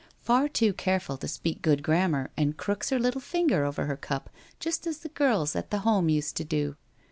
Far 0.17 0.47
too 0.49 0.73
careful 0.73 1.15
to 1.17 1.27
speak 1.27 1.61
good 1.61 1.83
grammar 1.83 2.31
and 2.35 2.57
crooks 2.57 2.89
her 2.89 2.97
little 2.97 3.21
finger 3.21 3.63
over 3.65 3.85
her 3.85 3.95
cup 3.97 4.31
just 4.59 4.87
as 4.87 4.97
the 4.97 5.09
girls 5.09 5.55
at 5.55 5.69
the 5.69 5.77
Home 5.85 6.09
used 6.09 6.35
to 6.37 6.43
do 6.43 6.75